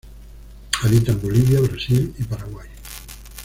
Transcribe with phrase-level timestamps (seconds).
[0.81, 2.67] Habita en Bolivia, Brasil y Paraguay.